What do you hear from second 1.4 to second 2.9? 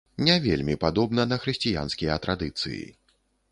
хрысціянскія традыцыі.